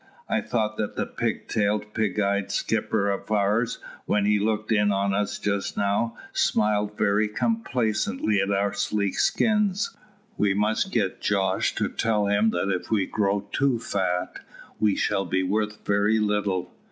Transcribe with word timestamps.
"I 0.27 0.41
thought 0.41 0.77
that 0.77 1.15
pig 1.15 1.47
tailed, 1.47 1.93
pig 1.93 2.19
eyed 2.19 2.49
skipper 2.51 3.11
of 3.11 3.29
ours, 3.29 3.77
when 4.07 4.25
he 4.25 4.39
looked 4.39 4.71
in 4.71 4.91
on 4.91 5.13
us 5.13 5.37
just 5.37 5.77
now, 5.77 6.17
smiled 6.33 6.97
very 6.97 7.27
complacently 7.27 8.41
at 8.41 8.49
our 8.49 8.73
sleek 8.73 9.19
skins. 9.19 9.95
We 10.37 10.55
must 10.55 10.91
get 10.91 11.21
Jos 11.21 11.71
to 11.73 11.87
tell 11.87 12.25
him 12.25 12.49
that 12.49 12.71
if 12.71 12.89
we 12.89 13.05
grow 13.05 13.41
too 13.51 13.77
fat 13.77 14.39
we 14.79 14.95
shall 14.95 15.23
be 15.25 15.43
worth 15.43 15.85
very 15.85 16.17
little. 16.17 16.73